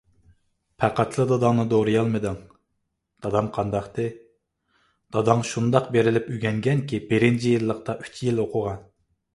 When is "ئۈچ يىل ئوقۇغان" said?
8.09-8.85